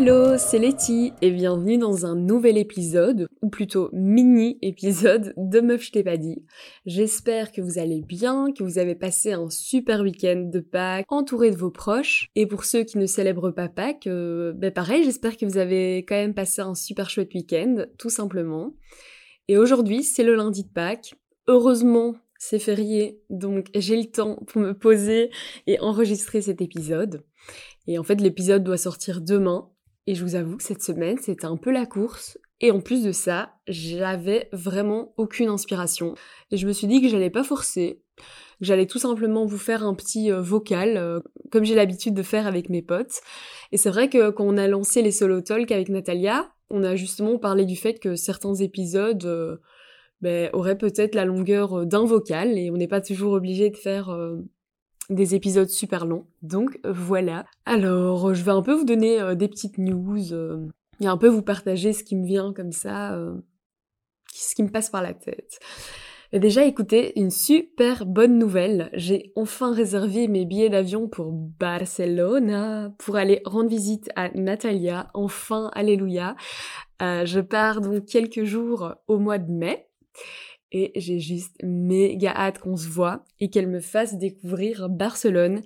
Hello, 0.00 0.38
c'est 0.38 0.60
Letty 0.60 1.12
et 1.22 1.32
bienvenue 1.32 1.76
dans 1.76 2.06
un 2.06 2.14
nouvel 2.14 2.56
épisode, 2.56 3.26
ou 3.42 3.48
plutôt 3.48 3.90
mini-épisode 3.92 5.34
de 5.36 5.60
Meuf 5.60 5.82
je 5.82 5.90
t'ai 5.90 6.04
pas 6.04 6.16
dit. 6.16 6.44
J'espère 6.86 7.50
que 7.50 7.60
vous 7.60 7.80
allez 7.80 8.00
bien, 8.00 8.52
que 8.56 8.62
vous 8.62 8.78
avez 8.78 8.94
passé 8.94 9.32
un 9.32 9.50
super 9.50 10.02
week-end 10.02 10.50
de 10.52 10.60
Pâques 10.60 11.04
entouré 11.08 11.50
de 11.50 11.56
vos 11.56 11.72
proches. 11.72 12.28
Et 12.36 12.46
pour 12.46 12.64
ceux 12.64 12.84
qui 12.84 12.96
ne 12.96 13.06
célèbrent 13.06 13.50
pas 13.50 13.68
Pâques, 13.68 14.06
ben 14.06 14.70
pareil, 14.72 15.02
j'espère 15.02 15.36
que 15.36 15.44
vous 15.44 15.58
avez 15.58 16.04
quand 16.06 16.14
même 16.14 16.32
passé 16.32 16.62
un 16.62 16.76
super 16.76 17.10
chouette 17.10 17.34
week-end, 17.34 17.86
tout 17.98 18.10
simplement. 18.10 18.76
Et 19.48 19.58
aujourd'hui, 19.58 20.04
c'est 20.04 20.22
le 20.22 20.36
lundi 20.36 20.62
de 20.62 20.72
Pâques. 20.72 21.14
Heureusement, 21.48 22.14
c'est 22.38 22.60
férié, 22.60 23.20
donc 23.30 23.66
j'ai 23.74 23.96
le 23.96 24.08
temps 24.08 24.36
pour 24.46 24.62
me 24.62 24.74
poser 24.74 25.30
et 25.66 25.80
enregistrer 25.80 26.40
cet 26.40 26.62
épisode. 26.62 27.24
Et 27.88 27.98
en 27.98 28.04
fait, 28.04 28.20
l'épisode 28.20 28.62
doit 28.62 28.76
sortir 28.76 29.22
demain, 29.22 29.68
et 30.08 30.14
je 30.14 30.24
vous 30.24 30.36
avoue 30.36 30.56
que 30.56 30.62
cette 30.62 30.82
semaine, 30.82 31.18
c'était 31.20 31.44
un 31.44 31.58
peu 31.58 31.70
la 31.70 31.84
course. 31.84 32.38
Et 32.62 32.70
en 32.70 32.80
plus 32.80 33.04
de 33.04 33.12
ça, 33.12 33.52
j'avais 33.68 34.48
vraiment 34.52 35.12
aucune 35.18 35.50
inspiration. 35.50 36.14
Et 36.50 36.56
je 36.56 36.66
me 36.66 36.72
suis 36.72 36.86
dit 36.86 37.02
que 37.02 37.08
j'allais 37.08 37.28
pas 37.28 37.44
forcer. 37.44 38.00
J'allais 38.62 38.86
tout 38.86 38.98
simplement 38.98 39.44
vous 39.44 39.58
faire 39.58 39.84
un 39.84 39.92
petit 39.92 40.32
euh, 40.32 40.40
vocal, 40.40 40.96
euh, 40.96 41.20
comme 41.50 41.64
j'ai 41.64 41.74
l'habitude 41.74 42.14
de 42.14 42.22
faire 42.22 42.46
avec 42.46 42.70
mes 42.70 42.80
potes. 42.80 43.20
Et 43.70 43.76
c'est 43.76 43.90
vrai 43.90 44.08
que 44.08 44.30
quand 44.30 44.46
on 44.46 44.56
a 44.56 44.66
lancé 44.66 45.02
les 45.02 45.12
solo 45.12 45.42
talk 45.42 45.70
avec 45.72 45.90
Natalia, 45.90 46.50
on 46.70 46.84
a 46.84 46.96
justement 46.96 47.36
parlé 47.38 47.66
du 47.66 47.76
fait 47.76 47.98
que 47.98 48.16
certains 48.16 48.54
épisodes 48.54 49.26
euh, 49.26 49.58
ben, 50.22 50.48
auraient 50.54 50.78
peut-être 50.78 51.14
la 51.14 51.26
longueur 51.26 51.84
d'un 51.84 52.06
vocal 52.06 52.56
et 52.56 52.70
on 52.70 52.78
n'est 52.78 52.88
pas 52.88 53.02
toujours 53.02 53.34
obligé 53.34 53.68
de 53.68 53.76
faire 53.76 54.08
des 55.08 55.34
épisodes 55.34 55.68
super 55.68 56.06
longs. 56.06 56.26
Donc 56.42 56.78
voilà. 56.84 57.44
Alors, 57.64 58.34
je 58.34 58.42
vais 58.42 58.50
un 58.50 58.62
peu 58.62 58.72
vous 58.72 58.84
donner 58.84 59.20
euh, 59.20 59.34
des 59.34 59.48
petites 59.48 59.78
news 59.78 60.32
euh, 60.32 60.66
et 61.00 61.06
un 61.06 61.16
peu 61.16 61.28
vous 61.28 61.42
partager 61.42 61.92
ce 61.92 62.04
qui 62.04 62.16
me 62.16 62.26
vient 62.26 62.52
comme 62.52 62.72
ça, 62.72 63.14
euh, 63.14 63.34
ce 64.32 64.54
qui 64.54 64.62
me 64.62 64.70
passe 64.70 64.90
par 64.90 65.02
la 65.02 65.14
tête. 65.14 65.58
Déjà, 66.34 66.66
écoutez, 66.66 67.18
une 67.18 67.30
super 67.30 68.04
bonne 68.04 68.38
nouvelle. 68.38 68.90
J'ai 68.92 69.32
enfin 69.34 69.72
réservé 69.72 70.28
mes 70.28 70.44
billets 70.44 70.68
d'avion 70.68 71.08
pour 71.08 71.32
Barcelone 71.32 72.94
pour 72.98 73.16
aller 73.16 73.40
rendre 73.46 73.70
visite 73.70 74.10
à 74.14 74.28
Natalia. 74.34 75.10
Enfin, 75.14 75.70
alléluia. 75.72 76.36
je 77.00 77.40
pars 77.40 77.80
donc 77.80 78.04
quelques 78.04 78.44
jours 78.44 78.94
au 79.06 79.18
mois 79.18 79.38
de 79.38 79.50
mai 79.50 79.88
et 80.72 80.92
j'ai 80.96 81.18
juste 81.18 81.56
méga 81.62 82.32
hâte 82.34 82.58
qu'on 82.58 82.76
se 82.76 82.88
voit 82.88 83.24
et 83.40 83.50
qu'elle 83.50 83.68
me 83.68 83.80
fasse 83.80 84.18
découvrir 84.18 84.88
Barcelone 84.88 85.62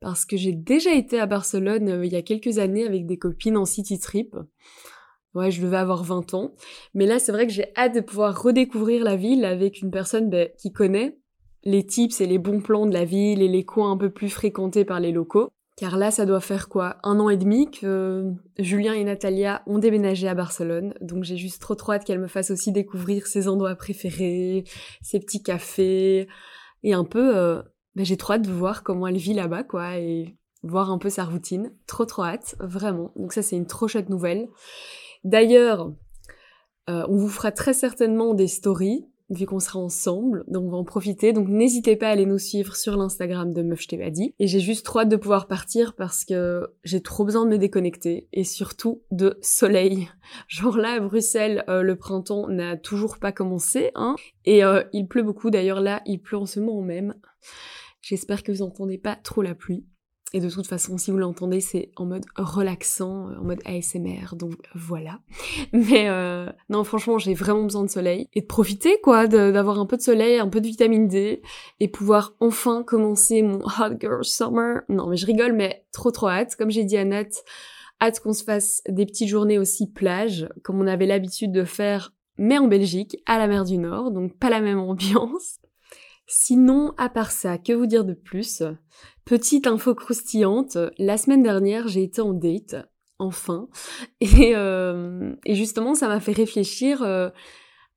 parce 0.00 0.24
que 0.24 0.36
j'ai 0.36 0.52
déjà 0.52 0.94
été 0.94 1.18
à 1.18 1.26
Barcelone 1.26 1.88
euh, 1.88 2.06
il 2.06 2.12
y 2.12 2.16
a 2.16 2.22
quelques 2.22 2.58
années 2.58 2.86
avec 2.86 3.06
des 3.06 3.18
copines 3.18 3.56
en 3.56 3.64
city 3.64 3.98
trip. 3.98 4.36
Ouais, 5.34 5.50
je 5.50 5.60
devais 5.60 5.76
avoir 5.76 6.02
20 6.02 6.34
ans. 6.34 6.54
Mais 6.94 7.06
là, 7.06 7.18
c'est 7.18 7.32
vrai 7.32 7.46
que 7.46 7.52
j'ai 7.52 7.66
hâte 7.76 7.94
de 7.94 8.00
pouvoir 8.00 8.40
redécouvrir 8.42 9.04
la 9.04 9.16
ville 9.16 9.44
avec 9.44 9.82
une 9.82 9.90
personne 9.90 10.30
ben, 10.30 10.48
qui 10.58 10.72
connaît 10.72 11.18
les 11.64 11.84
tips 11.84 12.20
et 12.20 12.26
les 12.26 12.38
bons 12.38 12.60
plans 12.60 12.86
de 12.86 12.94
la 12.94 13.04
ville 13.04 13.42
et 13.42 13.48
les 13.48 13.64
coins 13.64 13.90
un 13.90 13.96
peu 13.96 14.10
plus 14.10 14.30
fréquentés 14.30 14.84
par 14.84 15.00
les 15.00 15.12
locaux. 15.12 15.50
Car 15.76 15.98
là, 15.98 16.10
ça 16.10 16.24
doit 16.24 16.40
faire 16.40 16.70
quoi 16.70 16.96
Un 17.02 17.20
an 17.20 17.28
et 17.28 17.36
demi 17.36 17.70
que 17.70 18.32
Julien 18.58 18.94
et 18.94 19.04
Natalia 19.04 19.62
ont 19.66 19.78
déménagé 19.78 20.26
à 20.26 20.34
Barcelone. 20.34 20.94
Donc 21.02 21.24
j'ai 21.24 21.36
juste 21.36 21.60
trop 21.60 21.74
trop 21.74 21.92
hâte 21.92 22.04
qu'elle 22.04 22.18
me 22.18 22.28
fasse 22.28 22.50
aussi 22.50 22.72
découvrir 22.72 23.26
ses 23.26 23.46
endroits 23.46 23.76
préférés, 23.76 24.64
ses 25.02 25.20
petits 25.20 25.42
cafés. 25.42 26.28
Et 26.82 26.94
un 26.94 27.04
peu, 27.04 27.36
euh, 27.36 27.62
ben, 27.94 28.06
j'ai 28.06 28.16
trop 28.16 28.34
hâte 28.34 28.42
de 28.42 28.52
voir 28.52 28.82
comment 28.82 29.06
elle 29.06 29.18
vit 29.18 29.34
là-bas, 29.34 29.64
quoi. 29.64 29.98
Et 29.98 30.34
voir 30.62 30.90
un 30.90 30.96
peu 30.96 31.10
sa 31.10 31.24
routine. 31.24 31.72
Trop 31.86 32.06
trop 32.06 32.24
hâte, 32.24 32.56
vraiment. 32.58 33.12
Donc 33.16 33.34
ça, 33.34 33.42
c'est 33.42 33.56
une 33.56 33.66
trop 33.66 33.86
chouette 33.86 34.08
nouvelle. 34.08 34.48
D'ailleurs, 35.24 35.92
euh, 36.88 37.04
on 37.08 37.16
vous 37.16 37.28
fera 37.28 37.52
très 37.52 37.74
certainement 37.74 38.32
des 38.32 38.48
stories 38.48 39.06
vu 39.30 39.46
qu'on 39.46 39.58
sera 39.58 39.78
ensemble, 39.78 40.44
donc 40.48 40.64
on 40.64 40.70
va 40.70 40.76
en 40.76 40.84
profiter. 40.84 41.32
Donc 41.32 41.48
n'hésitez 41.48 41.96
pas 41.96 42.08
à 42.08 42.10
aller 42.10 42.26
nous 42.26 42.38
suivre 42.38 42.76
sur 42.76 42.96
l'Instagram 42.96 43.52
de 43.52 43.62
Meuf. 43.62 43.86
Et 43.92 44.46
j'ai 44.46 44.60
juste 44.60 44.84
trop 44.84 45.00
hâte 45.00 45.08
de 45.08 45.16
pouvoir 45.16 45.46
partir 45.46 45.94
parce 45.94 46.24
que 46.24 46.66
j'ai 46.84 47.00
trop 47.00 47.24
besoin 47.24 47.44
de 47.44 47.50
me 47.50 47.58
déconnecter 47.58 48.28
et 48.32 48.44
surtout 48.44 49.02
de 49.10 49.38
soleil. 49.42 50.08
Genre 50.48 50.76
là 50.76 50.94
à 50.94 51.00
Bruxelles, 51.00 51.64
euh, 51.68 51.82
le 51.82 51.96
printemps 51.96 52.48
n'a 52.48 52.76
toujours 52.76 53.18
pas 53.18 53.32
commencé, 53.32 53.90
hein. 53.94 54.16
Et 54.44 54.64
euh, 54.64 54.82
il 54.92 55.06
pleut 55.06 55.22
beaucoup. 55.22 55.50
D'ailleurs 55.50 55.80
là, 55.80 56.02
il 56.06 56.20
pleut 56.20 56.38
en 56.38 56.46
ce 56.46 56.60
moment 56.60 56.82
même. 56.82 57.14
J'espère 58.02 58.42
que 58.42 58.52
vous 58.52 58.62
entendez 58.62 58.98
pas 58.98 59.16
trop 59.16 59.42
la 59.42 59.54
pluie. 59.54 59.84
Et 60.32 60.40
de 60.40 60.50
toute 60.50 60.66
façon, 60.66 60.98
si 60.98 61.12
vous 61.12 61.18
l'entendez, 61.18 61.60
c'est 61.60 61.92
en 61.94 62.04
mode 62.04 62.24
relaxant, 62.36 63.30
en 63.38 63.44
mode 63.44 63.60
ASMR, 63.64 64.34
donc 64.34 64.54
voilà. 64.74 65.20
Mais 65.72 66.08
euh, 66.08 66.50
non, 66.68 66.82
franchement, 66.82 67.16
j'ai 67.16 67.34
vraiment 67.34 67.62
besoin 67.62 67.84
de 67.84 67.90
soleil 67.90 68.28
et 68.34 68.40
de 68.40 68.46
profiter, 68.46 69.00
quoi, 69.00 69.28
d'avoir 69.28 69.78
un 69.78 69.86
peu 69.86 69.96
de 69.96 70.02
soleil, 70.02 70.38
un 70.38 70.48
peu 70.48 70.60
de 70.60 70.66
vitamine 70.66 71.06
D 71.06 71.42
et 71.78 71.88
pouvoir 71.88 72.34
enfin 72.40 72.82
commencer 72.82 73.42
mon 73.42 73.60
hot 73.60 73.96
girl 74.00 74.24
summer. 74.24 74.82
Non, 74.88 75.06
mais 75.06 75.16
je 75.16 75.26
rigole, 75.26 75.52
mais 75.52 75.84
trop 75.92 76.10
trop 76.10 76.28
hâte. 76.28 76.56
Comme 76.56 76.70
j'ai 76.70 76.84
dit 76.84 76.96
à 76.96 77.04
Nat, 77.04 77.28
hâte 78.02 78.18
qu'on 78.18 78.32
se 78.32 78.42
fasse 78.42 78.82
des 78.88 79.06
petites 79.06 79.28
journées 79.28 79.58
aussi 79.58 79.90
plage, 79.90 80.48
comme 80.64 80.80
on 80.80 80.88
avait 80.88 81.06
l'habitude 81.06 81.52
de 81.52 81.64
faire, 81.64 82.12
mais 82.36 82.58
en 82.58 82.66
Belgique, 82.66 83.16
à 83.26 83.38
la 83.38 83.46
mer 83.46 83.64
du 83.64 83.78
Nord, 83.78 84.10
donc 84.10 84.36
pas 84.36 84.50
la 84.50 84.60
même 84.60 84.80
ambiance. 84.80 85.60
Sinon, 86.26 86.92
à 86.98 87.08
part 87.08 87.30
ça, 87.30 87.56
que 87.58 87.72
vous 87.72 87.86
dire 87.86 88.04
de 88.04 88.14
plus? 88.14 88.62
Petite 89.26 89.66
info 89.66 89.92
croustillante, 89.96 90.78
la 90.98 91.16
semaine 91.16 91.42
dernière 91.42 91.88
j'ai 91.88 92.04
été 92.04 92.20
en 92.20 92.32
date, 92.32 92.76
enfin, 93.18 93.68
et, 94.20 94.52
euh, 94.54 95.34
et 95.44 95.56
justement 95.56 95.96
ça 95.96 96.06
m'a 96.06 96.20
fait 96.20 96.30
réfléchir 96.30 97.02
euh, 97.02 97.30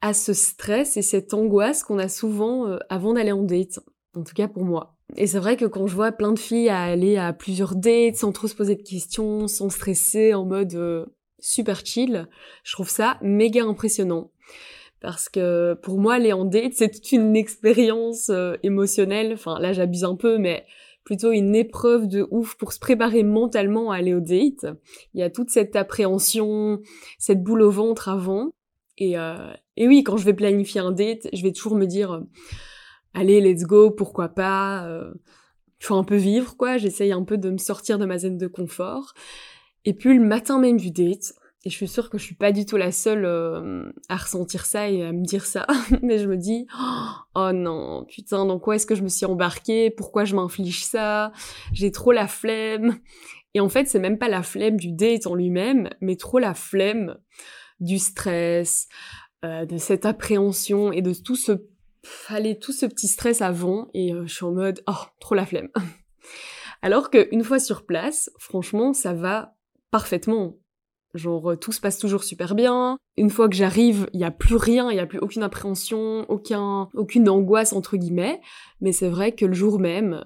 à 0.02 0.16
ce 0.16 0.34
stress 0.34 0.98
et 0.98 1.04
cette 1.04 1.36
angoisse 1.36 1.84
qu'on 1.84 2.00
a 2.00 2.08
souvent 2.08 2.68
euh, 2.68 2.80
avant 2.90 3.14
d'aller 3.14 3.32
en 3.32 3.44
date, 3.44 3.80
en 4.16 4.24
tout 4.24 4.34
cas 4.34 4.48
pour 4.48 4.66
moi. 4.66 4.96
Et 5.18 5.28
c'est 5.28 5.38
vrai 5.38 5.56
que 5.56 5.66
quand 5.66 5.86
je 5.86 5.94
vois 5.94 6.12
plein 6.12 6.32
de 6.32 6.40
filles 6.40 6.70
aller 6.70 7.18
à 7.18 7.32
plusieurs 7.32 7.76
dates 7.76 8.16
sans 8.16 8.32
trop 8.32 8.48
se 8.48 8.56
poser 8.56 8.76
de 8.76 8.82
questions, 8.82 9.48
sans 9.48 9.70
stresser, 9.70 10.34
en 10.34 10.46
mode 10.46 11.08
super 11.38 11.86
chill, 11.86 12.28
je 12.64 12.74
trouve 12.74 12.90
ça 12.90 13.20
méga 13.22 13.64
impressionnant 13.64 14.32
parce 15.00 15.30
que 15.30 15.76
pour 15.84 16.00
moi 16.00 16.16
aller 16.16 16.34
en 16.34 16.44
date 16.44 16.74
c'est 16.74 16.90
toute 16.90 17.12
une 17.12 17.36
expérience 17.36 18.32
émotionnelle 18.64 19.32
enfin 19.34 19.60
là 19.60 19.74
j'abuse 19.74 20.04
un 20.04 20.16
peu 20.16 20.38
mais 20.38 20.66
plutôt 21.10 21.32
une 21.32 21.56
épreuve 21.56 22.08
de 22.08 22.28
ouf 22.30 22.54
pour 22.54 22.72
se 22.72 22.78
préparer 22.78 23.24
mentalement 23.24 23.90
à 23.90 23.96
aller 23.96 24.14
au 24.14 24.20
date. 24.20 24.68
Il 25.16 25.20
y 25.20 25.24
a 25.24 25.32
toute 25.32 25.50
cette 25.50 25.76
appréhension, 25.76 26.82
cette 27.18 27.42
boule 27.42 27.64
au 27.64 27.72
ventre 27.72 28.10
avant. 28.10 28.52
Et, 29.00 29.18
euh, 29.18 29.52
et 29.76 29.88
oui, 29.88 30.04
quand 30.04 30.18
je 30.18 30.26
vais 30.26 30.36
planifier 30.36 30.82
un 30.82 30.92
date, 30.92 31.28
je 31.34 31.42
vais 31.42 31.52
toujours 31.52 31.74
me 31.74 31.88
dire, 31.88 32.12
euh, 32.12 32.20
allez, 33.16 33.42
let's 33.42 33.64
go, 33.64 33.90
pourquoi 33.90 34.30
pas. 34.30 34.86
Euh, 34.86 35.12
faut 35.80 35.96
un 35.96 36.04
peu 36.04 36.16
vivre, 36.16 36.56
quoi. 36.56 36.78
J'essaye 36.78 37.12
un 37.12 37.24
peu 37.24 37.40
de 37.40 37.50
me 37.50 37.58
sortir 37.58 37.98
de 37.98 38.06
ma 38.06 38.20
zone 38.20 38.38
de 38.38 38.46
confort. 38.46 39.16
Et 39.86 39.96
puis 39.96 40.14
le 40.14 40.24
matin 40.24 40.60
même 40.60 40.78
du 40.78 40.92
date, 40.92 41.34
et 41.66 41.70
je 41.70 41.76
suis 41.76 41.90
sûre 41.90 42.10
que 42.10 42.18
je 42.18 42.24
suis 42.24 42.36
pas 42.36 42.54
du 42.54 42.66
tout 42.66 42.78
la 42.78 42.92
seule 42.94 43.26
euh, 43.26 43.92
à 44.08 44.16
ressentir 44.16 44.66
ça 44.66 44.90
et 44.90 45.04
à 45.04 45.12
me 45.12 45.26
dire 45.26 45.46
ça. 45.46 45.68
Mais 46.02 46.18
je 46.18 46.28
me 46.28 46.38
dis, 46.38 46.68
oh 47.36 47.52
non, 47.54 48.06
putain, 48.06 48.46
dans 48.46 48.60
quoi 48.60 48.76
est-ce 48.76 48.86
que 48.86 48.96
je 48.96 49.04
me 49.04 49.10
suis 49.10 49.26
embarquée? 49.26 49.90
Pourquoi 49.92 50.24
je 50.24 50.36
m'inflige 50.36 50.86
ça? 50.86 51.34
J'ai 51.74 51.92
trop 51.92 52.14
la 52.14 52.28
flemme. 52.28 53.00
Et 53.54 53.60
en 53.60 53.68
fait, 53.68 53.88
c'est 53.88 54.00
même 54.00 54.18
pas 54.18 54.30
la 54.30 54.42
flemme 54.42 54.78
du 54.78 54.94
date 54.94 55.28
en 55.28 55.36
lui-même, 55.36 55.90
mais 56.00 56.16
trop 56.16 56.40
la 56.40 56.54
flemme 56.54 57.18
du 57.82 58.00
stress, 58.00 58.88
euh, 59.44 59.66
de 59.66 59.78
cette 59.78 60.06
appréhension 60.06 60.94
et 60.94 61.02
de 61.02 61.14
tout 61.14 61.36
ce, 61.36 61.52
allez, 62.30 62.58
tout 62.58 62.72
ce 62.72 62.86
petit 62.86 63.08
stress 63.10 63.42
avant. 63.42 63.90
Et 63.94 64.14
euh, 64.14 64.26
je 64.28 64.34
suis 64.34 64.46
en 64.46 64.54
mode, 64.54 64.82
oh, 64.88 64.94
trop 65.20 65.36
la 65.36 65.46
flemme. 65.46 65.70
Alors 66.82 67.10
qu'une 67.10 67.44
fois 67.44 67.60
sur 67.60 67.86
place, 67.86 68.30
franchement, 68.40 68.94
ça 68.94 69.12
va 69.12 69.56
parfaitement. 69.92 70.56
Genre 71.16 71.52
euh, 71.52 71.56
tout 71.56 71.72
se 71.72 71.82
passe 71.82 71.98
toujours 71.98 72.24
super 72.24 72.54
bien. 72.54 72.98
Une 73.18 73.30
fois 73.30 73.50
que 73.50 73.56
j'arrive, 73.56 74.08
il 74.14 74.20
y 74.20 74.24
a 74.24 74.32
plus 74.32 74.56
rien, 74.56 74.92
il 74.92 74.98
y 74.98 75.00
a 75.00 75.08
plus 75.08 75.20
aucune 75.20 75.44
appréhension, 75.44 76.26
aucun 76.30 76.88
aucune 76.94 77.28
angoisse 77.30 77.74
entre 77.74 77.98
guillemets, 77.98 78.40
mais 78.80 78.92
c'est 78.92 79.10
vrai 79.10 79.32
que 79.32 79.46
le 79.46 79.54
jour 79.54 79.80
même, 79.80 80.24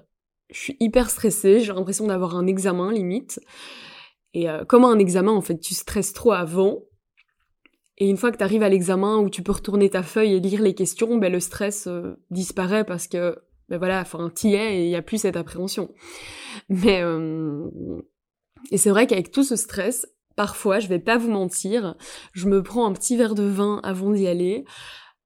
je 0.50 0.58
suis 0.58 0.76
hyper 0.80 1.08
stressée, 1.08 1.60
j'ai 1.60 1.72
l'impression 1.72 2.06
d'avoir 2.06 2.36
un 2.36 2.46
examen 2.46 2.92
limite. 2.92 3.40
Et 4.34 4.50
euh, 4.50 4.64
comme 4.64 4.84
un 4.84 4.98
examen 4.98 5.32
en 5.32 5.40
fait, 5.40 5.58
tu 5.58 5.74
stresses 5.74 6.12
trop 6.12 6.32
avant. 6.32 6.82
Et 7.96 8.08
une 8.08 8.16
fois 8.16 8.32
que 8.32 8.36
tu 8.36 8.44
arrives 8.44 8.64
à 8.64 8.68
l'examen 8.68 9.18
où 9.18 9.30
tu 9.30 9.42
peux 9.42 9.52
retourner 9.52 9.88
ta 9.88 10.02
feuille 10.02 10.34
et 10.34 10.40
lire 10.40 10.60
les 10.60 10.74
questions, 10.74 11.16
ben 11.16 11.32
le 11.32 11.40
stress 11.40 11.86
euh, 11.86 12.16
disparaît 12.30 12.84
parce 12.84 13.06
que 13.08 13.38
ben 13.70 13.78
voilà, 13.78 14.00
enfin 14.00 14.30
t'y 14.34 14.54
es 14.54 14.80
et 14.80 14.84
il 14.84 14.90
y 14.90 14.96
a 14.96 15.02
plus 15.02 15.18
cette 15.18 15.36
appréhension. 15.36 15.94
Mais 16.68 17.02
et 18.70 18.78
c'est 18.78 18.90
vrai 18.90 19.06
qu'avec 19.06 19.30
tout 19.30 19.44
ce 19.44 19.56
stress, 19.56 20.06
Parfois, 20.36 20.80
je 20.80 20.88
vais 20.88 20.98
pas 20.98 21.16
vous 21.16 21.30
mentir, 21.30 21.96
je 22.32 22.48
me 22.48 22.62
prends 22.62 22.86
un 22.86 22.92
petit 22.92 23.16
verre 23.16 23.34
de 23.34 23.44
vin 23.44 23.80
avant 23.84 24.10
d'y 24.10 24.26
aller 24.26 24.64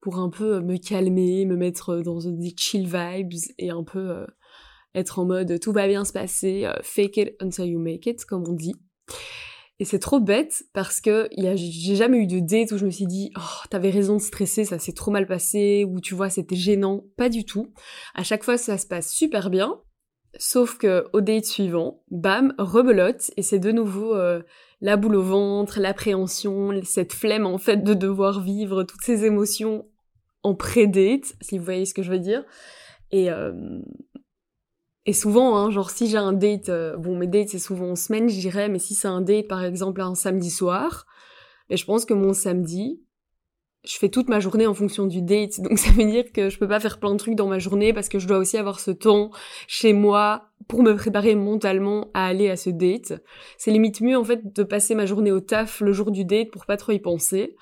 pour 0.00 0.18
un 0.18 0.30
peu 0.30 0.60
me 0.60 0.76
calmer, 0.76 1.44
me 1.44 1.56
mettre 1.56 1.96
dans 1.98 2.18
des 2.18 2.54
chill 2.56 2.86
vibes 2.86 3.32
et 3.58 3.70
un 3.70 3.84
peu 3.84 4.10
euh, 4.10 4.26
être 4.94 5.18
en 5.18 5.24
mode 5.24 5.58
tout 5.60 5.72
va 5.72 5.88
bien 5.88 6.04
se 6.04 6.12
passer, 6.12 6.64
euh, 6.64 6.74
fake 6.82 7.16
it 7.16 7.36
until 7.40 7.66
you 7.66 7.80
make 7.80 8.06
it, 8.06 8.24
comme 8.24 8.44
on 8.48 8.52
dit. 8.52 8.74
Et 9.80 9.84
c'est 9.84 10.00
trop 10.00 10.18
bête 10.18 10.64
parce 10.72 11.00
que 11.00 11.28
j'ai 11.36 11.94
jamais 11.94 12.18
eu 12.18 12.26
de 12.26 12.40
date 12.40 12.72
où 12.72 12.78
je 12.78 12.84
me 12.84 12.90
suis 12.90 13.06
dit 13.06 13.30
oh 13.36 13.66
t'avais 13.70 13.90
raison 13.90 14.16
de 14.16 14.20
stresser, 14.20 14.64
ça 14.64 14.80
s'est 14.80 14.92
trop 14.92 15.12
mal 15.12 15.26
passé 15.26 15.84
ou 15.88 16.00
tu 16.00 16.14
vois 16.14 16.30
c'était 16.30 16.56
gênant, 16.56 17.04
pas 17.16 17.28
du 17.28 17.44
tout. 17.44 17.72
À 18.14 18.24
chaque 18.24 18.42
fois 18.42 18.58
ça 18.58 18.76
se 18.76 18.86
passe 18.86 19.12
super 19.12 19.50
bien, 19.50 19.80
sauf 20.38 20.78
que 20.78 21.06
au 21.12 21.20
date 21.20 21.44
suivant, 21.44 22.02
bam, 22.10 22.54
rebelote 22.58 23.30
et 23.36 23.42
c'est 23.42 23.58
de 23.58 23.72
nouveau 23.72 24.14
euh, 24.14 24.40
la 24.80 24.96
boule 24.96 25.16
au 25.16 25.22
ventre, 25.22 25.80
l'appréhension, 25.80 26.80
cette 26.84 27.12
flemme 27.12 27.46
en 27.46 27.58
fait 27.58 27.78
de 27.78 27.92
devoir 27.94 28.40
vivre 28.40 28.84
toutes 28.84 29.02
ces 29.02 29.24
émotions 29.24 29.86
en 30.44 30.54
pré-date, 30.54 31.34
si 31.40 31.58
vous 31.58 31.64
voyez 31.64 31.84
ce 31.84 31.94
que 31.94 32.02
je 32.02 32.12
veux 32.12 32.20
dire. 32.20 32.44
Et 33.10 33.30
euh, 33.30 33.80
et 35.04 35.12
souvent, 35.12 35.56
hein, 35.56 35.70
genre 35.70 35.90
si 35.90 36.06
j'ai 36.06 36.18
un 36.18 36.32
date, 36.32 36.68
euh, 36.68 36.96
bon 36.96 37.16
mes 37.16 37.26
dates 37.26 37.48
c'est 37.48 37.58
souvent 37.58 37.90
en 37.90 37.96
semaine, 37.96 38.28
je 38.28 38.38
dirais, 38.38 38.68
mais 38.68 38.78
si 38.78 38.94
c'est 38.94 39.08
un 39.08 39.20
date 39.20 39.48
par 39.48 39.64
exemple 39.64 40.00
un 40.00 40.14
samedi 40.14 40.50
soir, 40.50 41.06
mais 41.68 41.74
ben, 41.74 41.78
je 41.78 41.84
pense 41.84 42.04
que 42.04 42.14
mon 42.14 42.32
samedi, 42.32 43.02
je 43.84 43.96
fais 43.96 44.08
toute 44.08 44.28
ma 44.28 44.40
journée 44.40 44.66
en 44.66 44.74
fonction 44.74 45.06
du 45.06 45.22
date, 45.22 45.60
donc 45.62 45.78
ça 45.78 45.90
veut 45.90 46.04
dire 46.04 46.32
que 46.32 46.50
je 46.50 46.58
peux 46.58 46.68
pas 46.68 46.80
faire 46.80 46.98
plein 46.98 47.12
de 47.12 47.18
trucs 47.18 47.34
dans 47.34 47.46
ma 47.46 47.58
journée 47.58 47.92
parce 47.92 48.08
que 48.08 48.18
je 48.18 48.26
dois 48.26 48.38
aussi 48.38 48.56
avoir 48.56 48.80
ce 48.80 48.90
temps 48.90 49.30
chez 49.66 49.92
moi 49.92 50.50
pour 50.66 50.82
me 50.82 50.94
préparer 50.94 51.34
mentalement 51.34 52.10
à 52.14 52.26
aller 52.26 52.50
à 52.50 52.56
ce 52.56 52.70
date. 52.70 53.14
C'est 53.56 53.70
limite 53.70 54.00
mieux 54.00 54.16
en 54.16 54.24
fait 54.24 54.54
de 54.54 54.62
passer 54.62 54.94
ma 54.94 55.06
journée 55.06 55.32
au 55.32 55.40
taf 55.40 55.80
le 55.80 55.92
jour 55.92 56.10
du 56.10 56.24
date 56.24 56.50
pour 56.50 56.66
pas 56.66 56.76
trop 56.76 56.92
y 56.92 56.98
penser. 56.98 57.56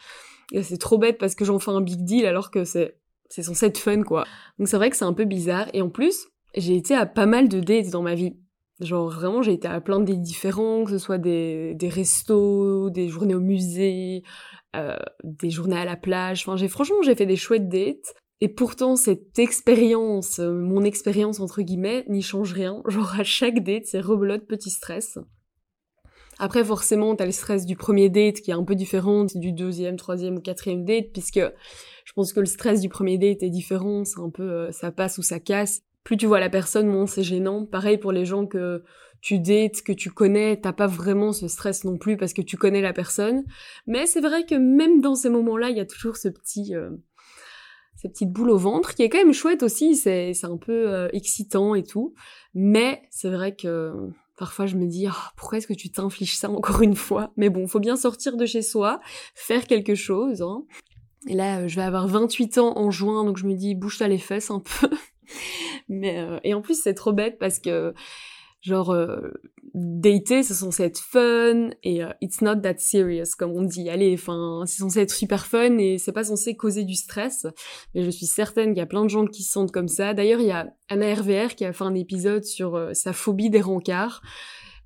C'est 0.62 0.78
trop 0.78 0.98
bête 0.98 1.18
parce 1.18 1.34
que 1.34 1.44
j'en 1.44 1.58
fais 1.58 1.72
un 1.72 1.80
big 1.80 2.04
deal 2.04 2.24
alors 2.26 2.50
que 2.50 2.64
c'est 2.64 2.96
c'est 3.28 3.42
censé 3.42 3.66
être 3.66 3.78
fun 3.78 4.02
quoi. 4.02 4.24
Donc 4.58 4.68
c'est 4.68 4.76
vrai 4.76 4.90
que 4.90 4.96
c'est 4.96 5.04
un 5.04 5.12
peu 5.12 5.24
bizarre 5.24 5.68
et 5.72 5.82
en 5.82 5.88
plus 5.88 6.28
j'ai 6.54 6.76
été 6.76 6.94
à 6.94 7.06
pas 7.06 7.26
mal 7.26 7.48
de 7.48 7.60
dates 7.60 7.90
dans 7.90 8.02
ma 8.02 8.14
vie. 8.14 8.36
Genre 8.80 9.08
vraiment, 9.08 9.40
j'ai 9.40 9.54
été 9.54 9.68
à 9.68 9.80
plein 9.80 10.00
de 10.00 10.12
différents, 10.12 10.84
que 10.84 10.90
ce 10.90 10.98
soit 10.98 11.18
des, 11.18 11.74
des 11.74 11.88
restos, 11.88 12.90
des 12.90 13.08
journées 13.08 13.34
au 13.34 13.40
musée, 13.40 14.22
euh, 14.76 14.96
des 15.24 15.48
journées 15.48 15.78
à 15.78 15.86
la 15.86 15.96
plage. 15.96 16.42
Enfin, 16.42 16.56
j'ai 16.56 16.68
franchement, 16.68 17.02
j'ai 17.02 17.14
fait 17.14 17.26
des 17.26 17.36
chouettes 17.36 17.68
dates. 17.68 18.14
Et 18.42 18.48
pourtant, 18.48 18.96
cette 18.96 19.38
expérience, 19.38 20.40
euh, 20.40 20.52
mon 20.52 20.84
expérience 20.84 21.40
entre 21.40 21.62
guillemets, 21.62 22.04
n'y 22.08 22.20
change 22.20 22.52
rien. 22.52 22.82
Genre 22.88 23.18
à 23.18 23.24
chaque 23.24 23.64
date, 23.64 23.86
c'est 23.86 24.00
rebelote, 24.00 24.46
petit 24.46 24.70
stress. 24.70 25.18
Après, 26.38 26.62
forcément, 26.62 27.16
t'as 27.16 27.24
le 27.24 27.32
stress 27.32 27.64
du 27.64 27.76
premier 27.76 28.10
date 28.10 28.42
qui 28.42 28.50
est 28.50 28.54
un 28.54 28.62
peu 28.64 28.74
différent 28.74 29.24
du 29.34 29.52
deuxième, 29.52 29.96
troisième 29.96 30.36
ou 30.36 30.40
quatrième 30.42 30.84
date, 30.84 31.12
puisque 31.14 31.40
je 31.40 32.12
pense 32.14 32.34
que 32.34 32.40
le 32.40 32.46
stress 32.46 32.82
du 32.82 32.90
premier 32.90 33.16
date 33.16 33.42
est 33.42 33.48
différent, 33.48 34.04
c'est 34.04 34.20
un 34.20 34.28
peu 34.28 34.42
euh, 34.42 34.70
ça 34.70 34.92
passe 34.92 35.16
ou 35.16 35.22
ça 35.22 35.40
casse 35.40 35.80
plus 36.06 36.16
tu 36.16 36.26
vois 36.26 36.38
la 36.38 36.48
personne, 36.48 36.86
moins 36.86 37.08
c'est 37.08 37.24
gênant. 37.24 37.66
Pareil 37.66 37.98
pour 37.98 38.12
les 38.12 38.24
gens 38.24 38.46
que 38.46 38.84
tu 39.20 39.40
dates, 39.40 39.82
que 39.82 39.92
tu 39.92 40.12
connais, 40.12 40.56
t'as 40.56 40.72
pas 40.72 40.86
vraiment 40.86 41.32
ce 41.32 41.48
stress 41.48 41.82
non 41.82 41.98
plus 41.98 42.16
parce 42.16 42.32
que 42.32 42.42
tu 42.42 42.56
connais 42.56 42.80
la 42.80 42.92
personne. 42.92 43.42
Mais 43.88 44.06
c'est 44.06 44.20
vrai 44.20 44.46
que 44.46 44.54
même 44.54 45.00
dans 45.00 45.16
ces 45.16 45.28
moments-là, 45.30 45.70
il 45.70 45.76
y 45.76 45.80
a 45.80 45.84
toujours 45.84 46.16
ce 46.16 46.28
petit, 46.28 46.76
euh, 46.76 46.90
cette 47.96 48.12
petite 48.12 48.30
boule 48.30 48.50
au 48.50 48.56
ventre 48.56 48.94
qui 48.94 49.02
est 49.02 49.08
quand 49.08 49.18
même 49.18 49.32
chouette 49.32 49.64
aussi. 49.64 49.96
C'est, 49.96 50.32
c'est 50.32 50.46
un 50.46 50.58
peu 50.58 50.88
euh, 50.88 51.08
excitant 51.12 51.74
et 51.74 51.82
tout. 51.82 52.14
Mais 52.54 53.02
c'est 53.10 53.30
vrai 53.30 53.56
que 53.56 53.92
parfois 54.38 54.66
je 54.66 54.76
me 54.76 54.86
dis 54.86 55.08
oh, 55.10 55.30
pourquoi 55.36 55.58
est-ce 55.58 55.66
que 55.66 55.74
tu 55.74 55.90
t'infliges 55.90 56.36
ça 56.36 56.48
encore 56.48 56.82
une 56.82 56.94
fois? 56.94 57.32
Mais 57.36 57.50
bon, 57.50 57.66
faut 57.66 57.80
bien 57.80 57.96
sortir 57.96 58.36
de 58.36 58.46
chez 58.46 58.62
soi, 58.62 59.00
faire 59.34 59.66
quelque 59.66 59.96
chose. 59.96 60.40
Hein. 60.40 60.62
Et 61.26 61.34
là, 61.34 61.62
euh, 61.62 61.66
je 61.66 61.74
vais 61.74 61.82
avoir 61.82 62.06
28 62.06 62.58
ans 62.58 62.78
en 62.78 62.92
juin, 62.92 63.24
donc 63.24 63.38
je 63.38 63.46
me 63.46 63.54
dis 63.54 63.74
bouge-toi 63.74 64.06
les 64.06 64.18
fesses 64.18 64.52
un 64.52 64.60
peu. 64.60 64.88
Mais 65.88 66.18
euh, 66.18 66.38
et 66.44 66.54
en 66.54 66.62
plus 66.62 66.80
c'est 66.80 66.94
trop 66.94 67.12
bête 67.12 67.38
parce 67.38 67.58
que 67.58 67.94
genre 68.60 68.90
euh, 68.90 69.30
dater 69.74 70.42
c'est 70.42 70.54
censé 70.54 70.82
être 70.82 70.98
fun 70.98 71.70
et 71.84 72.02
euh, 72.02 72.10
it's 72.20 72.40
not 72.40 72.56
that 72.56 72.78
serious 72.78 73.36
comme 73.38 73.52
on 73.52 73.62
dit. 73.62 73.88
Allez, 73.88 74.14
enfin 74.14 74.64
c'est 74.66 74.78
censé 74.78 75.00
être 75.00 75.12
super 75.12 75.46
fun 75.46 75.78
et 75.78 75.98
c'est 75.98 76.12
pas 76.12 76.24
censé 76.24 76.56
causer 76.56 76.84
du 76.84 76.94
stress. 76.94 77.46
Mais 77.94 78.02
je 78.02 78.10
suis 78.10 78.26
certaine 78.26 78.70
qu'il 78.70 78.78
y 78.78 78.82
a 78.82 78.86
plein 78.86 79.04
de 79.04 79.10
gens 79.10 79.26
qui 79.26 79.42
se 79.42 79.52
sentent 79.52 79.72
comme 79.72 79.88
ça. 79.88 80.14
D'ailleurs 80.14 80.40
il 80.40 80.46
y 80.46 80.52
a 80.52 80.72
Anna 80.88 81.14
RVR 81.14 81.54
qui 81.54 81.64
a 81.64 81.72
fait 81.72 81.84
un 81.84 81.94
épisode 81.94 82.44
sur 82.44 82.90
sa 82.92 83.12
phobie 83.12 83.50
des 83.50 83.60
rencarts. 83.60 84.22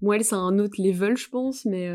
Moi 0.02 0.16
elle 0.16 0.24
c'est 0.24 0.34
un 0.34 0.58
autre 0.58 0.82
level 0.82 1.16
je 1.16 1.28
pense, 1.28 1.64
mais 1.64 1.88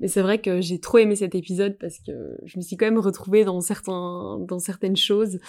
mais 0.00 0.08
c'est 0.08 0.22
vrai 0.22 0.40
que 0.40 0.60
j'ai 0.60 0.78
trop 0.78 0.98
aimé 0.98 1.16
cet 1.16 1.34
épisode 1.34 1.76
parce 1.78 1.98
que 1.98 2.12
je 2.44 2.56
me 2.56 2.62
suis 2.62 2.76
quand 2.76 2.86
même 2.86 2.98
retrouvée 2.98 3.44
dans 3.44 3.60
certains, 3.60 4.38
dans 4.46 4.58
certaines 4.58 4.96
choses. 4.96 5.40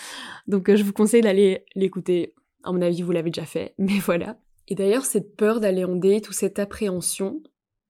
Donc 0.47 0.73
je 0.73 0.83
vous 0.83 0.93
conseille 0.93 1.21
d'aller 1.21 1.65
l'écouter. 1.75 2.33
À 2.63 2.71
mon 2.71 2.81
avis, 2.81 3.01
vous 3.01 3.11
l'avez 3.11 3.31
déjà 3.31 3.45
fait, 3.45 3.73
mais 3.77 3.99
voilà. 3.99 4.37
Et 4.67 4.75
d'ailleurs, 4.75 5.05
cette 5.05 5.35
peur 5.35 5.59
d'aller 5.59 5.83
en 5.83 5.95
date 5.95 6.29
ou 6.29 6.33
cette 6.33 6.59
appréhension, 6.59 7.41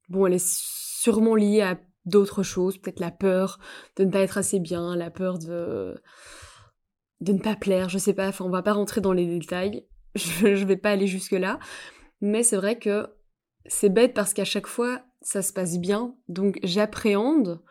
bon, 0.08 0.26
elle 0.26 0.36
est 0.36 0.48
sûrement 0.48 1.36
liée 1.36 1.62
à 1.62 1.80
d'autres 2.06 2.44
choses, 2.44 2.78
peut-être 2.78 3.00
la 3.00 3.12
peur 3.12 3.60
de 3.98 4.04
ne 4.06 4.12
pas 4.12 4.22
être 4.22 4.38
assez 4.38 4.60
bien, 4.60 4.96
la 4.96 5.12
peur 5.12 5.38
de 5.38 5.96
de 7.22 7.34
ne 7.34 7.40
pas 7.40 7.58
plaire, 7.58 7.90
je 7.90 7.98
sais 7.98 8.14
pas, 8.14 8.30
enfin 8.30 8.46
on 8.46 8.50
va 8.50 8.64
pas 8.64 8.72
rentrer 8.72 9.02
dans 9.02 9.12
les 9.12 9.26
détails, 9.26 9.86
je, 10.16 10.56
je 10.56 10.66
vais 10.66 10.78
pas 10.78 10.92
aller 10.92 11.06
jusque 11.06 11.34
là, 11.34 11.60
mais 12.22 12.44
c'est 12.44 12.56
vrai 12.56 12.80
que 12.80 13.08
c'est 13.66 13.90
bête 13.90 14.14
parce 14.14 14.34
qu'à 14.34 14.46
chaque 14.46 14.68
fois 14.68 15.02
ça 15.22 15.42
se 15.42 15.52
passe 15.52 15.78
bien, 15.80 16.16
donc 16.30 16.60
j'appréhende 16.64 17.62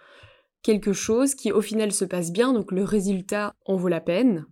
quelque 0.62 0.92
chose 0.92 1.34
qui 1.34 1.52
au 1.52 1.62
final 1.62 1.92
se 1.92 2.04
passe 2.04 2.32
bien, 2.32 2.52
donc 2.52 2.72
le 2.72 2.84
résultat 2.84 3.54
en 3.64 3.76
vaut 3.76 3.88
la 3.88 4.00
peine. 4.00 4.46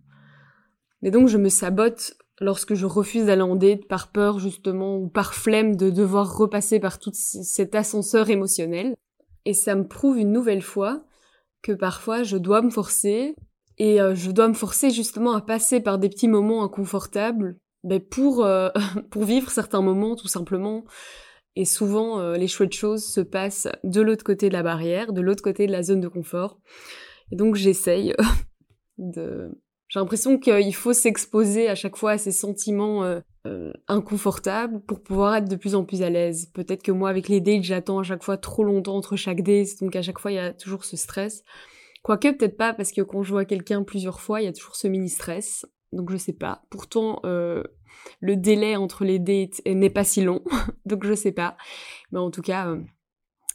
Mais 1.01 1.11
donc 1.11 1.27
je 1.27 1.37
me 1.37 1.49
sabote 1.49 2.17
lorsque 2.39 2.75
je 2.75 2.85
refuse 2.85 3.25
d'aller 3.25 3.41
en 3.41 3.55
date 3.55 3.85
par 3.87 4.11
peur 4.11 4.39
justement 4.39 4.97
ou 4.97 5.07
par 5.07 5.33
flemme 5.33 5.75
de 5.75 5.89
devoir 5.89 6.37
repasser 6.37 6.79
par 6.79 6.99
tout 6.99 7.11
cet 7.13 7.75
ascenseur 7.75 8.29
émotionnel. 8.29 8.95
Et 9.45 9.53
ça 9.53 9.75
me 9.75 9.87
prouve 9.87 10.17
une 10.17 10.31
nouvelle 10.31 10.61
fois 10.61 11.03
que 11.61 11.71
parfois 11.71 12.23
je 12.23 12.37
dois 12.37 12.61
me 12.61 12.69
forcer 12.69 13.35
et 13.77 14.01
euh, 14.01 14.15
je 14.15 14.31
dois 14.31 14.47
me 14.47 14.53
forcer 14.53 14.89
justement 14.89 15.33
à 15.33 15.41
passer 15.41 15.79
par 15.79 15.97
des 15.99 16.09
petits 16.09 16.27
moments 16.27 16.63
inconfortables 16.63 17.57
ben 17.83 17.99
pour, 17.99 18.45
euh, 18.45 18.69
pour 19.09 19.23
vivre 19.23 19.49
certains 19.49 19.81
moments 19.81 20.15
tout 20.15 20.27
simplement. 20.27 20.83
Et 21.55 21.65
souvent, 21.65 22.19
euh, 22.19 22.35
les 22.35 22.47
chouettes 22.47 22.75
choses 22.75 23.03
se 23.03 23.19
passent 23.19 23.67
de 23.83 24.01
l'autre 24.01 24.23
côté 24.23 24.47
de 24.47 24.53
la 24.53 24.61
barrière, 24.61 25.11
de 25.11 25.21
l'autre 25.21 25.41
côté 25.41 25.65
de 25.65 25.71
la 25.71 25.81
zone 25.81 26.01
de 26.01 26.07
confort. 26.07 26.59
Et 27.31 27.35
donc 27.35 27.55
j'essaye 27.55 28.13
de 28.99 29.49
j'ai 29.87 29.99
l'impression 29.99 30.37
qu'il 30.37 30.75
faut 30.75 30.93
s'exposer 30.93 31.69
à 31.69 31.75
chaque 31.75 31.95
fois 31.95 32.11
à 32.11 32.17
ces 32.17 32.31
sentiments 32.31 33.03
euh, 33.03 33.21
euh, 33.45 33.71
inconfortables 33.87 34.81
pour 34.81 35.01
pouvoir 35.01 35.35
être 35.35 35.49
de 35.49 35.55
plus 35.55 35.75
en 35.75 35.85
plus 35.85 36.01
à 36.01 36.09
l'aise. 36.09 36.47
Peut-être 36.53 36.83
que 36.83 36.91
moi, 36.91 37.09
avec 37.09 37.29
les 37.29 37.39
dates, 37.39 37.63
j'attends 37.63 37.99
à 37.99 38.03
chaque 38.03 38.23
fois 38.23 38.37
trop 38.37 38.63
longtemps 38.63 38.97
entre 38.97 39.15
chaque 39.15 39.41
date, 39.41 39.69
donc 39.81 39.95
à 39.95 40.01
chaque 40.01 40.19
fois, 40.19 40.31
il 40.31 40.35
y 40.35 40.39
a 40.39 40.53
toujours 40.53 40.83
ce 40.83 40.97
stress. 40.97 41.43
Quoique, 42.03 42.29
peut-être 42.31 42.57
pas, 42.57 42.73
parce 42.73 42.91
que 42.91 43.01
quand 43.01 43.23
je 43.23 43.31
vois 43.31 43.45
quelqu'un 43.45 43.83
plusieurs 43.83 44.19
fois, 44.19 44.41
il 44.41 44.45
y 44.45 44.47
a 44.47 44.53
toujours 44.53 44.75
ce 44.75 44.87
mini-stress. 44.87 45.65
Donc 45.93 46.11
je 46.11 46.17
sais 46.17 46.33
pas. 46.33 46.63
Pourtant, 46.69 47.21
euh, 47.25 47.63
le 48.19 48.35
délai 48.35 48.75
entre 48.75 49.05
les 49.05 49.19
dates 49.19 49.61
n'est 49.65 49.89
pas 49.89 50.03
si 50.03 50.21
long, 50.21 50.43
donc 50.85 51.05
je 51.05 51.13
sais 51.13 51.31
pas. 51.31 51.55
Mais 52.11 52.19
en 52.19 52.29
tout 52.29 52.41
cas, 52.41 52.75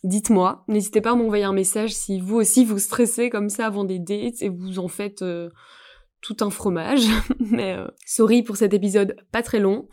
dites-moi. 0.03 0.65
N'hésitez 0.67 1.03
pas 1.03 1.13
à 1.13 1.15
m'envoyer 1.15 1.45
un 1.45 1.53
message 1.53 1.93
si 1.93 2.21
vous 2.21 2.37
aussi 2.37 2.65
vous 2.65 2.79
stressez 2.79 3.29
comme 3.29 3.51
ça 3.51 3.67
avant 3.67 3.85
des 3.85 3.99
dates 3.99 4.41
et 4.41 4.49
vous 4.49 4.79
en 4.79 4.89
faites 4.89 5.23
tout 6.23 6.37
un 6.41 6.51
fromage. 6.51 7.07
mais 7.41 7.75
euh, 7.75 7.87
sorry 8.07 8.43
pour 8.43 8.57
cet 8.57 8.73
épisode 8.73 9.17
pas 9.31 9.43
très 9.43 9.61
long. 9.61 9.89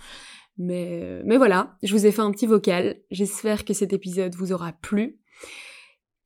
Mais, 0.57 0.99
euh, 1.03 1.21
mais 1.25 1.37
voilà, 1.37 1.77
je 1.83 1.93
vous 1.93 2.05
ai 2.05 2.11
fait 2.11 2.21
un 2.21 2.31
petit 2.31 2.45
vocal. 2.45 2.97
J'espère 3.11 3.65
que 3.65 3.73
cet 3.73 3.93
épisode 3.93 4.35
vous 4.35 4.51
aura 4.51 4.73
plu. 4.73 5.19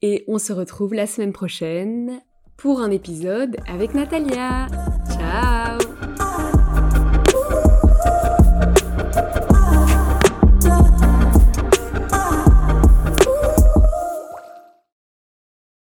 Et 0.01 0.25
on 0.27 0.38
se 0.38 0.51
retrouve 0.51 0.93
la 0.93 1.07
semaine 1.07 1.33
prochaine 1.33 2.22
pour 2.57 2.81
un 2.81 2.91
épisode 2.91 3.57
avec 3.67 3.93
Natalia. 3.93 4.67
Ciao 5.07 5.62